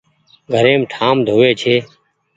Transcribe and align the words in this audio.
گهريم 0.51 0.81
ٺآم 0.93 1.17
ڌووي 1.27 1.51
ڇي۔ 1.59 1.75